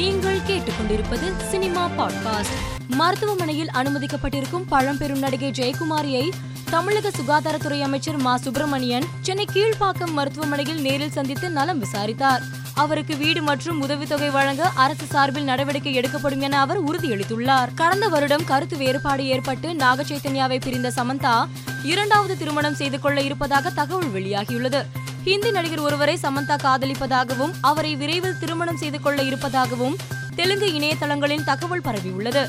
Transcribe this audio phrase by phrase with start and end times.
[0.00, 2.86] நீங்கள் கேட்டுக்கொண்டிருப்பது cinema podcast.
[2.88, 6.30] மருத்துவமனையில் அனுமதிக்கப்பட்டிருக்கும் பழம்பெரும் நடிகை ஜெயக்குமாரியை
[6.70, 8.36] தமிழக சுகாதாரத்துறை அமைச்சர் மா.
[8.36, 12.42] சுப்பிரமணியன் சென்னை கீழ்ப்பாக்கம் மருத்துவமனையில் நேரில் சந்தித்து நலம் விசாரித்தார்.
[12.74, 17.68] அவருக்கு வீடு மற்றும் உதவித்தொகை வழங்க அரசு சார்பில் நடவடிக்கை எடுக்கப்படும் என அவர் உறுதியளித்துள்ளார்.
[17.74, 21.48] கடந்த வருடம் கருத்து வேறுபாடு ஏற்பட்டு நாகச்சைத்தன்யாவை பிரிந்த சமந்தா
[21.82, 24.84] இரண்டாவது திருமணம் செய்து கொள்ள இருப்பதாக தகவல் வெளியாகியுள்ளது.
[25.24, 29.96] ஹிந்தி நடிகர் ஒருவரை சமந்தா காதலிப்பதாகவும் அவரை விரைவில் திருமணம் செய்து கொள்ள இருப்பதாகவும்
[30.34, 32.48] தெலுங்கு இணையதளங்களில் தகவல் பரவியுள்ளது.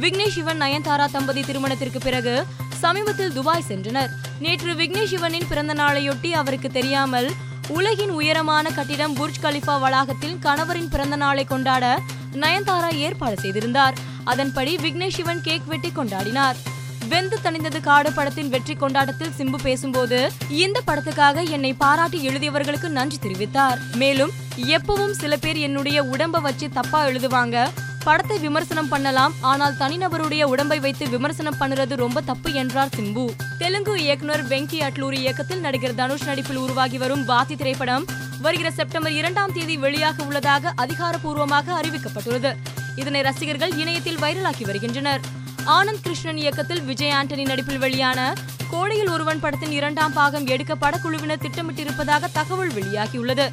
[0.00, 2.46] விக்னேஷ் சிவன் நயன்தாரா தம்பதி திருமணத்திற்கு பிறகு
[2.78, 4.10] சமீபத்தில் துபாய் சென்றனர்.
[4.40, 7.30] நேற்று விக்னேஷ் சிவனின் பிறந்த நாளையொட்டி அவருக்கு தெரியாமல்
[7.68, 12.00] உலகின் உயரமான கட்டிடம் புர்ஜ் கலிஃபா வளாகத்தில் கணவரின் பிறந்த நாளை கொண்டாட
[12.32, 13.94] நயன்தாரா ஏற்பாடு செய்திருந்தார்.
[14.24, 16.56] அதன்படி விக்னேஷ் சிவன் கேக் வெட்டி கொண்டாடினார்.
[17.10, 20.18] வெந்து தணிந்தது காடு படத்தின் வெற்றி கொண்டாட்டத்தில் சிம்பு பேசும்போது
[20.62, 23.78] இந்த படத்துக்காக என்னை பாராட்டி எழுதியவர்களுக்கு நன்றி தெரிவித்தார்.
[24.00, 24.32] மேலும்
[24.76, 27.64] எப்பவும் சில பேர் என்னுடைய உடம்ப வச்சு தப்பா எழுதுவாங்க.
[28.04, 33.26] படத்தை விமர்சனம் பண்ணலாம் ஆனால் தனிநபருடைய உடம்பை வைத்து விமர்சனம் பண்ணுறது ரொம்ப தப்பு என்றார் சிம்பு.
[33.62, 38.06] தெலுங்கு இயக்குனர் வெங்கி அட்லூரி இயக்கத்தில் நடிகர் தனுஷ் நடிப்பில் உருவாகி வரும் பாத்தி திரைப்படம்
[38.46, 42.52] வருகிற செப்டம்பர் இரண்டாம் தேதி வெளியாக உள்ளதாக அதிகாரப்பூர்வமாக அறிவிக்கப்பட்டுள்ளது.
[43.00, 45.22] இதனை ரசிகர்கள் இணையத்தில் வைரலாக்கி வருகின்றனர்.
[45.66, 48.34] ஆனந்த் கிருஷ்ணன் இயக்கத்தில் விஜய் ஆண்டனி நடிப்பில் வெளியான
[48.70, 53.50] கோடையில் ஒருவன் படத்தின் இரண்டாம் பாகம் எடுக்க படக்குழுவினர் திட்டமிட்டிருப்பதாக தகவல் வெளியாகியுள்ளது.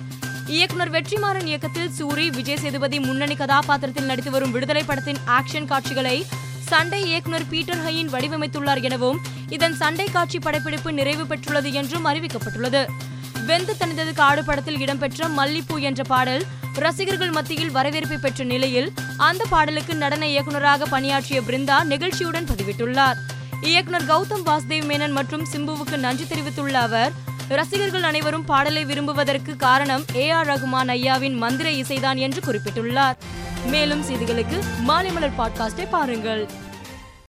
[0.47, 6.25] இயக்குனர் வெற்றிமாறன் இயக்கத்தில் சூரி விஜய் சேதுபதி முன்னணி கதாபாத்திரத்தில் நடித்து வரும் விடுதலை படத்தின் ஆக்ஷன் காட்சிகளை
[6.59, 9.19] சண்டை இயக்குனர் பீட்டர் ஹையின் வடிவமைத்துள்ளார் எனவும்
[9.49, 12.85] இதன் சண்டை காட்சி படப்பிடிப்பு நிறைவு பெற்றுள்ளது என்றும் அறிவிக்கப்பட்டுள்ளது.
[13.47, 19.95] வெந்து தனிதது காடு படத்தில் இடம்பெற்ற மல்லிப்பூ என்ற பாடல் ரசிகர்கள் மத்தியில் வரவேற்பை பெற்ற நிலையில் அந்த பாடலுக்கு
[19.95, 23.15] நடன இயக்குனராக பணியாற்றிய பிருந்தா நிகழ்ச்சியுடன் பதிவிட்டுள்ளார்.
[23.61, 27.11] இயக்குனர் கௌதம் வாசுதேவ் மேனன் மற்றும் சிம்புவுக்கு நன்றி தெரிவித்துள்ள அவர்
[27.47, 33.17] ரசிகர்கள் அனைவரும் பாடலை விரும்புவதற்கு காரணம் ஏ ஆர் ரகுமான் ஐயாவின் மந்திர இசைதான் என்று குறிப்பிட்டுள்ளார்.
[33.65, 36.49] மேலும் செய்திகளுக்கு மாலை மலர் பாட்காஸ்டை பாருங்கள்.